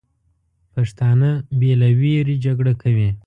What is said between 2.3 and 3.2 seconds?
جګړه کوي.